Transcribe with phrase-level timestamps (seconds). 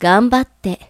[0.00, 0.80] 頑張って。